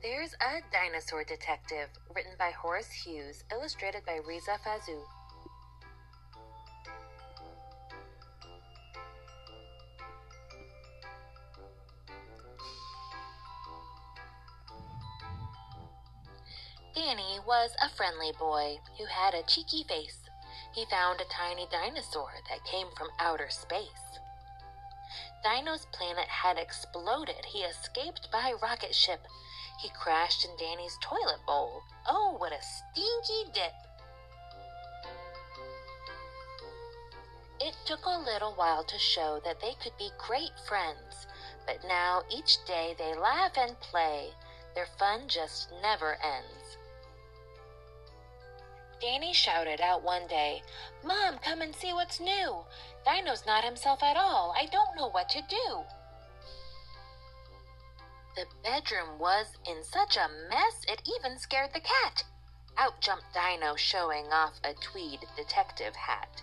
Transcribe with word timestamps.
There's 0.00 0.32
a 0.34 0.62
Dinosaur 0.70 1.24
Detective, 1.24 1.88
written 2.14 2.30
by 2.38 2.52
Horace 2.52 2.92
Hughes, 2.92 3.42
illustrated 3.50 4.06
by 4.06 4.20
Riza 4.24 4.56
Fazou. 4.64 5.02
Danny 16.94 17.40
was 17.44 17.70
a 17.82 17.88
friendly 17.88 18.30
boy 18.38 18.76
who 18.98 19.06
had 19.06 19.34
a 19.34 19.42
cheeky 19.42 19.82
face. 19.82 20.20
He 20.76 20.84
found 20.84 21.20
a 21.20 21.24
tiny 21.24 21.66
dinosaur 21.72 22.30
that 22.48 22.64
came 22.64 22.86
from 22.96 23.08
outer 23.18 23.50
space. 23.50 24.20
Dino's 25.42 25.86
planet 25.86 26.28
had 26.28 26.56
exploded. 26.56 27.46
He 27.46 27.60
escaped 27.60 28.28
by 28.30 28.52
rocket 28.62 28.94
ship. 28.94 29.26
He 29.78 29.90
crashed 29.90 30.44
in 30.44 30.56
Danny's 30.56 30.98
toilet 31.00 31.46
bowl. 31.46 31.82
Oh, 32.04 32.34
what 32.36 32.52
a 32.52 32.60
stinky 32.60 33.50
dip! 33.52 33.72
It 37.60 37.74
took 37.84 38.04
a 38.04 38.18
little 38.18 38.54
while 38.54 38.82
to 38.82 38.98
show 38.98 39.40
that 39.44 39.60
they 39.60 39.74
could 39.74 39.96
be 39.96 40.10
great 40.18 40.58
friends, 40.66 41.28
but 41.64 41.84
now 41.86 42.22
each 42.28 42.64
day 42.64 42.96
they 42.98 43.14
laugh 43.14 43.56
and 43.56 43.78
play. 43.78 44.32
Their 44.74 44.86
fun 44.86 45.28
just 45.28 45.70
never 45.80 46.18
ends. 46.24 46.76
Danny 49.00 49.32
shouted 49.32 49.80
out 49.80 50.02
one 50.02 50.26
day, 50.26 50.62
Mom, 51.04 51.38
come 51.38 51.62
and 51.62 51.74
see 51.74 51.92
what's 51.92 52.18
new. 52.18 52.64
Dino's 53.04 53.46
not 53.46 53.64
himself 53.64 54.02
at 54.02 54.16
all. 54.16 54.52
I 54.56 54.66
don't 54.66 54.96
know 54.96 55.08
what 55.08 55.28
to 55.30 55.42
do. 55.42 55.84
The 58.38 58.46
bedroom 58.62 59.18
was 59.18 59.56
in 59.66 59.82
such 59.82 60.16
a 60.16 60.28
mess 60.48 60.84
it 60.86 61.02
even 61.04 61.40
scared 61.40 61.72
the 61.72 61.80
cat. 61.80 62.22
Out 62.76 63.00
jumped 63.00 63.34
Dino, 63.34 63.74
showing 63.74 64.32
off 64.32 64.60
a 64.62 64.74
tweed 64.74 65.26
detective 65.34 65.96
hat. 65.96 66.42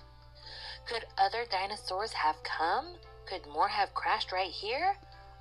Could 0.85 1.05
other 1.17 1.45
dinosaurs 1.45 2.11
have 2.11 2.43
come? 2.43 2.97
Could 3.25 3.47
more 3.47 3.69
have 3.69 3.93
crashed 3.93 4.33
right 4.33 4.51
here? 4.51 4.97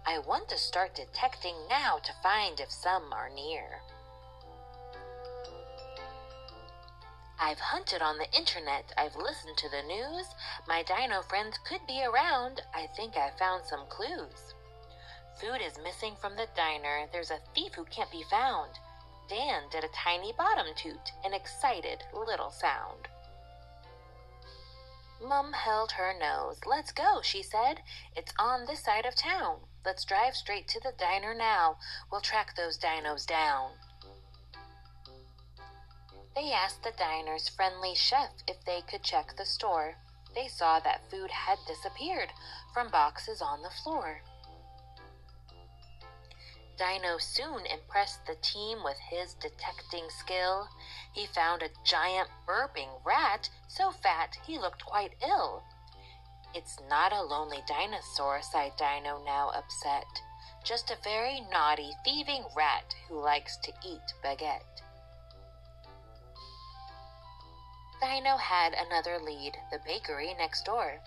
I 0.06 0.20
want 0.20 0.48
to 0.51 0.56
start 0.56 0.95
detecting 0.95 1.56
now 1.69 1.98
to 1.98 2.12
find 2.23 2.61
if 2.61 2.71
some 2.71 3.12
are 3.12 3.31
near. 3.31 3.83
I've 7.37 7.59
hunted 7.59 8.00
on 8.00 8.19
the 8.19 8.31
internet, 8.31 8.93
I've 8.97 9.17
listened 9.17 9.56
to 9.56 9.69
the 9.69 9.83
news. 9.83 10.27
My 10.69 10.84
dino 10.84 11.23
friends 11.23 11.59
could 11.59 11.84
be 11.89 12.05
around. 12.05 12.62
I 12.73 12.87
think 12.87 13.17
I 13.17 13.31
found 13.31 13.67
some 13.67 13.87
clues. 13.89 14.53
Food 15.41 15.61
is 15.61 15.79
missing 15.83 16.15
from 16.21 16.37
the 16.37 16.49
diner. 16.57 17.07
There's 17.13 17.31
a 17.31 17.41
thief 17.55 17.75
who 17.75 17.85
can't 17.85 18.11
be 18.11 18.25
found. 18.31 18.71
Dan 19.29 19.65
did 19.71 19.85
a 19.85 19.89
tiny 19.89 20.33
bottom 20.33 20.67
toot, 20.77 21.13
an 21.25 21.35
excited 21.35 22.05
little 22.13 22.51
sound. 22.51 23.09
Mum 25.23 25.53
held 25.53 25.93
her 25.93 26.12
nose. 26.19 26.61
Let's 26.67 26.93
go, 26.93 27.21
she 27.23 27.43
said. 27.43 27.81
It's 28.15 28.33
on 28.39 28.67
this 28.67 28.85
side 28.85 29.07
of 29.07 29.17
town. 29.17 29.61
Let's 29.85 30.05
drive 30.05 30.37
straight 30.37 30.69
to 30.69 30.81
the 30.81 30.93
diner 30.99 31.35
now. 31.35 31.79
We'll 32.11 32.21
track 32.21 32.55
those 32.57 32.79
dinos 32.79 33.27
down. 33.27 33.71
They 36.35 36.53
asked 36.53 36.83
the 36.83 36.93
diner's 36.93 37.49
friendly 37.49 37.95
chef 37.95 38.31
if 38.47 38.65
they 38.65 38.83
could 38.83 39.03
check 39.03 39.37
the 39.37 39.47
store. 39.47 39.97
They 40.35 40.49
saw 40.49 40.81
that 40.81 41.11
food 41.11 41.31
had 41.31 41.59
disappeared 41.67 42.31
from 42.73 42.89
boxes 42.89 43.41
on 43.41 43.62
the 43.62 43.71
floor. 43.71 44.23
Dino 46.77 47.19
soon 47.19 47.67
impressed 47.67 48.27
the 48.27 48.36
team 48.36 48.83
with 48.83 48.98
his 48.98 49.34
detecting 49.34 50.08
skill. 50.11 50.69
He 51.12 51.27
found 51.27 51.62
a 51.62 51.70
giant 51.84 52.28
burping 52.47 53.04
rat, 53.04 53.49
so 53.69 53.91
fat 53.91 54.37
he 54.47 54.59
looked 54.59 54.84
quite 54.84 55.15
ill. 55.22 55.62
It's 56.54 56.78
not 56.88 57.12
a 57.12 57.22
lonely 57.22 57.62
dinosaur, 57.66 58.43
sighed 58.43 58.76
Dino, 58.76 59.22
now 59.25 59.50
upset. 59.50 60.06
Just 60.65 60.91
a 60.91 60.97
very 61.03 61.41
naughty, 61.41 61.93
thieving 62.04 62.44
rat 62.56 62.94
who 63.09 63.20
likes 63.20 63.56
to 63.59 63.72
eat 63.84 64.15
baguette. 64.22 64.82
Dino 68.00 68.37
had 68.37 68.75
another 68.75 69.19
lead, 69.19 69.56
the 69.70 69.78
bakery 69.84 70.34
next 70.34 70.65
door. 70.65 71.00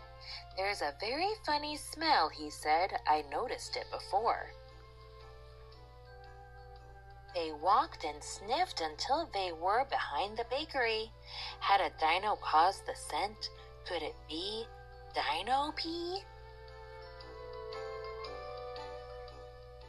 There's 0.55 0.81
a 0.81 0.95
very 0.99 1.29
funny 1.45 1.77
smell, 1.77 2.29
he 2.29 2.49
said. 2.49 2.99
I 3.07 3.23
noticed 3.31 3.75
it 3.75 3.89
before. 3.91 4.51
They 7.33 7.51
walked 7.51 8.03
and 8.03 8.23
sniffed 8.23 8.81
until 8.81 9.29
they 9.33 9.51
were 9.51 9.85
behind 9.85 10.37
the 10.37 10.45
bakery. 10.49 11.11
Had 11.59 11.81
a 11.81 11.91
dino 11.99 12.35
caused 12.37 12.85
the 12.85 12.95
scent? 12.95 13.49
Could 13.87 14.01
it 14.01 14.15
be 14.27 14.65
dino 15.13 15.73
pee? 15.75 16.23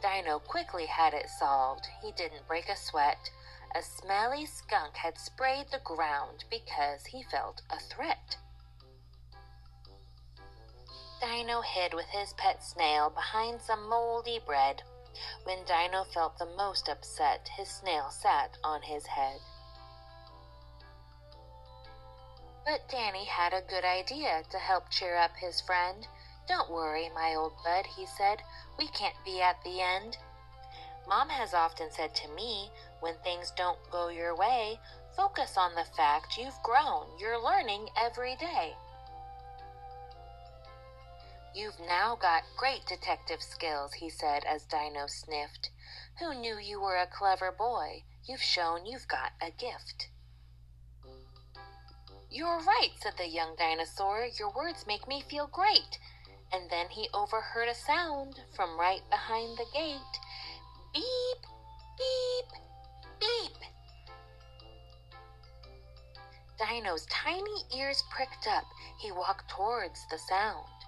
Dino 0.01 0.39
quickly 0.39 0.85
had 0.85 1.13
it 1.13 1.29
solved. 1.29 1.87
He 2.01 2.11
didn't 2.11 2.47
break 2.47 2.69
a 2.69 2.75
sweat. 2.75 3.29
A 3.75 3.83
smelly 3.83 4.45
skunk 4.45 4.95
had 4.95 5.17
sprayed 5.17 5.67
the 5.71 5.81
ground 5.83 6.45
because 6.49 7.05
he 7.05 7.23
felt 7.23 7.61
a 7.69 7.79
threat. 7.79 8.37
Dino 11.21 11.61
hid 11.61 11.93
with 11.93 12.07
his 12.07 12.33
pet 12.33 12.63
snail 12.63 13.09
behind 13.09 13.61
some 13.61 13.89
moldy 13.89 14.39
bread. 14.45 14.83
When 15.43 15.63
Dino 15.65 16.03
felt 16.03 16.37
the 16.37 16.45
most 16.45 16.87
upset, 16.87 17.49
his 17.57 17.69
snail 17.69 18.09
sat 18.09 18.57
on 18.63 18.81
his 18.81 19.05
head. 19.05 19.39
But 22.65 22.87
Danny 22.89 23.25
had 23.25 23.53
a 23.53 23.61
good 23.61 23.83
idea 23.83 24.43
to 24.51 24.57
help 24.59 24.89
cheer 24.89 25.17
up 25.17 25.35
his 25.35 25.61
friend. 25.61 26.07
Don't 26.47 26.69
worry, 26.69 27.09
my 27.15 27.35
old 27.35 27.53
bud, 27.63 27.85
he 27.85 28.05
said. 28.05 28.43
We 28.77 28.87
can't 28.87 29.15
be 29.25 29.41
at 29.41 29.63
the 29.63 29.81
end. 29.81 30.17
Mom 31.07 31.29
has 31.29 31.53
often 31.53 31.89
said 31.91 32.13
to 32.15 32.27
me, 32.29 32.71
when 32.99 33.15
things 33.23 33.51
don't 33.51 33.79
go 33.91 34.09
your 34.09 34.35
way, 34.35 34.79
focus 35.15 35.57
on 35.57 35.73
the 35.73 35.85
fact 35.97 36.37
you've 36.37 36.61
grown. 36.61 37.07
You're 37.17 37.43
learning 37.43 37.89
every 37.97 38.35
day. 38.35 38.75
You've 41.55 41.79
now 41.79 42.15
got 42.15 42.43
great 42.55 42.85
detective 42.85 43.41
skills, 43.41 43.93
he 43.93 44.09
said 44.09 44.43
as 44.45 44.65
Dino 44.65 45.07
sniffed. 45.07 45.71
Who 46.19 46.33
knew 46.33 46.57
you 46.57 46.79
were 46.79 46.97
a 46.97 47.07
clever 47.07 47.51
boy? 47.51 48.03
You've 48.25 48.41
shown 48.41 48.85
you've 48.85 49.07
got 49.07 49.31
a 49.41 49.49
gift. 49.49 50.09
You're 52.29 52.59
right, 52.59 52.91
said 53.01 53.13
the 53.17 53.27
young 53.27 53.55
dinosaur. 53.57 54.27
Your 54.37 54.51
words 54.51 54.85
make 54.85 55.07
me 55.07 55.21
feel 55.21 55.47
great. 55.47 55.97
And 56.53 56.69
then 56.69 56.89
he 56.89 57.09
overheard 57.13 57.67
a 57.67 57.73
sound 57.73 58.39
from 58.55 58.79
right 58.79 59.01
behind 59.09 59.57
the 59.57 59.65
gate. 59.73 59.99
Beep, 60.93 61.41
beep, 61.97 62.61
beep. 63.19 63.57
Dino's 66.59 67.07
tiny 67.07 67.63
ears 67.75 68.03
pricked 68.11 68.47
up. 68.47 68.65
He 68.99 69.11
walked 69.11 69.49
towards 69.49 70.05
the 70.11 70.19
sound. 70.19 70.78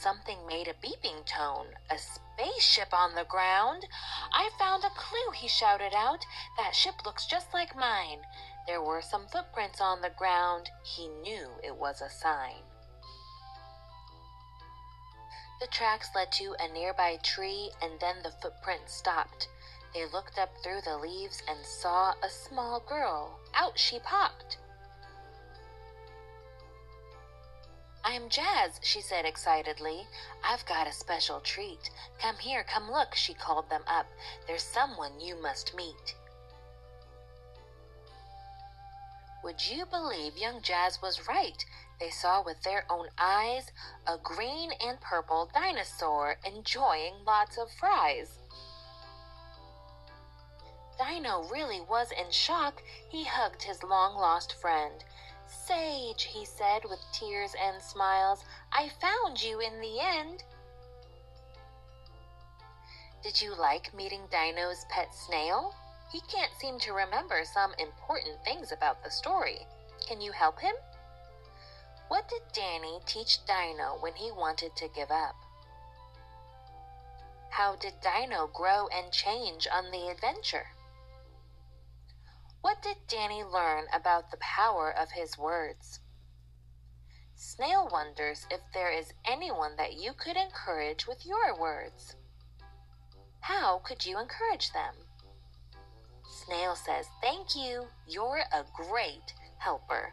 Something 0.00 0.46
made 0.46 0.66
a 0.66 0.72
beeping 0.72 1.26
tone. 1.26 1.66
A 1.90 1.98
spaceship 1.98 2.94
on 2.94 3.14
the 3.14 3.24
ground. 3.24 3.86
I 4.32 4.48
found 4.58 4.82
a 4.82 4.88
clue, 4.88 5.30
he 5.34 5.46
shouted 5.46 5.92
out. 5.94 6.24
That 6.56 6.74
ship 6.74 7.04
looks 7.04 7.26
just 7.26 7.52
like 7.52 7.76
mine. 7.76 8.20
There 8.66 8.80
were 8.80 9.02
some 9.02 9.26
footprints 9.28 9.78
on 9.78 10.00
the 10.00 10.08
ground. 10.16 10.70
He 10.82 11.08
knew 11.08 11.50
it 11.62 11.76
was 11.76 12.00
a 12.00 12.08
sign. 12.08 12.62
The 15.60 15.66
tracks 15.66 16.08
led 16.14 16.32
to 16.32 16.56
a 16.58 16.72
nearby 16.72 17.18
tree, 17.22 17.70
and 17.82 18.00
then 18.00 18.22
the 18.22 18.32
footprints 18.40 18.94
stopped. 18.94 19.48
They 19.92 20.06
looked 20.06 20.38
up 20.38 20.56
through 20.62 20.80
the 20.80 20.96
leaves 20.96 21.42
and 21.46 21.66
saw 21.66 22.14
a 22.22 22.30
small 22.30 22.80
girl. 22.80 23.38
Out 23.52 23.78
she 23.78 23.98
popped. 23.98 24.56
I'm 28.02 28.30
Jazz, 28.30 28.80
she 28.82 29.02
said 29.02 29.26
excitedly. 29.26 30.06
I've 30.42 30.64
got 30.64 30.86
a 30.86 30.92
special 30.92 31.40
treat. 31.40 31.90
Come 32.18 32.36
here, 32.36 32.64
come 32.64 32.90
look, 32.90 33.14
she 33.14 33.34
called 33.34 33.68
them 33.68 33.82
up. 33.86 34.06
There's 34.46 34.62
someone 34.62 35.20
you 35.20 35.40
must 35.40 35.76
meet. 35.76 36.14
Would 39.44 39.68
you 39.68 39.84
believe 39.84 40.38
young 40.38 40.62
Jazz 40.62 41.00
was 41.02 41.28
right? 41.28 41.64
They 41.98 42.10
saw 42.10 42.42
with 42.42 42.62
their 42.62 42.84
own 42.90 43.08
eyes 43.18 43.70
a 44.06 44.16
green 44.16 44.72
and 44.80 45.00
purple 45.00 45.50
dinosaur 45.52 46.36
enjoying 46.44 47.24
lots 47.26 47.58
of 47.58 47.70
fries. 47.70 48.38
Dino 50.98 51.44
really 51.44 51.80
was 51.80 52.12
in 52.12 52.30
shock. 52.30 52.82
He 53.08 53.24
hugged 53.24 53.62
his 53.62 53.82
long 53.82 54.14
lost 54.14 54.54
friend. 54.54 55.04
Sage, 55.50 56.22
he 56.22 56.44
said 56.44 56.84
with 56.84 57.04
tears 57.12 57.54
and 57.60 57.82
smiles, 57.82 58.44
I 58.72 58.88
found 58.88 59.42
you 59.42 59.60
in 59.60 59.80
the 59.80 59.98
end. 60.00 60.44
Did 63.22 63.42
you 63.42 63.54
like 63.54 63.92
meeting 63.92 64.28
Dino's 64.30 64.84
pet 64.88 65.12
snail? 65.14 65.74
He 66.10 66.20
can't 66.22 66.54
seem 66.54 66.78
to 66.80 66.92
remember 66.92 67.44
some 67.44 67.74
important 67.74 68.44
things 68.44 68.72
about 68.72 69.02
the 69.02 69.10
story. 69.10 69.66
Can 70.06 70.20
you 70.20 70.32
help 70.32 70.60
him? 70.60 70.74
What 72.08 72.28
did 72.28 72.42
Danny 72.52 73.00
teach 73.04 73.44
Dino 73.44 73.96
when 74.00 74.14
he 74.14 74.32
wanted 74.32 74.74
to 74.76 74.88
give 74.88 75.10
up? 75.10 75.36
How 77.50 77.76
did 77.76 78.00
Dino 78.00 78.46
grow 78.46 78.86
and 78.88 79.12
change 79.12 79.66
on 79.70 79.90
the 79.90 80.08
adventure? 80.08 80.70
What 82.62 82.82
did 82.82 83.06
Danny 83.08 83.42
learn 83.42 83.86
about 83.92 84.30
the 84.30 84.36
power 84.36 84.90
of 84.90 85.12
his 85.12 85.38
words? 85.38 86.00
Snail 87.34 87.88
wonders 87.90 88.46
if 88.50 88.60
there 88.74 88.90
is 88.90 89.14
anyone 89.24 89.76
that 89.76 89.94
you 89.94 90.12
could 90.12 90.36
encourage 90.36 91.06
with 91.06 91.24
your 91.24 91.58
words. 91.58 92.16
How 93.40 93.78
could 93.78 94.04
you 94.04 94.18
encourage 94.18 94.72
them? 94.72 94.94
Snail 96.28 96.76
says, 96.76 97.06
Thank 97.22 97.56
you. 97.56 97.88
You're 98.06 98.44
a 98.52 98.64
great 98.74 99.32
helper. 99.58 100.12